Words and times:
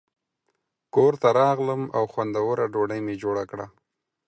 کور 0.95 1.13
ته 1.21 1.29
راغلم 1.39 1.81
او 1.97 2.03
خوندوره 2.11 2.65
ډوډۍ 2.73 2.99
مې 3.05 3.15
جوړه 3.23 3.43
کړه. 3.51 3.65